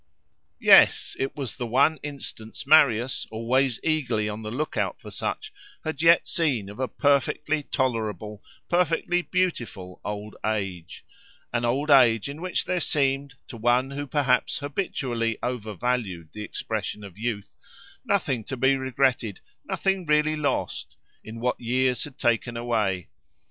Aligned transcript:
Yes! 0.59 1.15
it 1.19 1.35
was 1.35 1.55
the 1.57 1.67
one 1.67 1.97
instance 2.01 2.65
Marius, 2.65 3.27
always 3.29 3.79
eagerly 3.83 4.27
on 4.27 4.41
the 4.41 4.49
look 4.49 4.75
out 4.75 4.99
for 4.99 5.11
such, 5.11 5.53
had 5.83 6.01
yet 6.01 6.25
seen 6.25 6.69
of 6.69 6.79
a 6.79 6.87
perfectly 6.87 7.61
tolerable, 7.61 8.43
perfectly 8.67 9.21
beautiful, 9.21 10.01
old 10.03 10.35
age—an 10.43 11.65
old 11.65 11.91
age 11.91 12.27
in 12.27 12.41
which 12.41 12.65
there 12.65 12.79
seemed, 12.79 13.35
to 13.47 13.57
one 13.57 13.91
who 13.91 14.07
perhaps 14.07 14.57
habitually 14.57 15.37
over 15.43 15.75
valued 15.75 16.29
the 16.33 16.41
expression 16.41 17.03
of 17.03 17.19
youth, 17.19 17.55
nothing 18.03 18.43
to 18.45 18.57
be 18.57 18.75
regretted, 18.75 19.39
nothing 19.65 20.07
really 20.07 20.35
lost, 20.35 20.95
in 21.23 21.39
what 21.39 21.59
years 21.61 22.05
had 22.05 22.17
taken 22.17 22.57
away. 22.57 23.07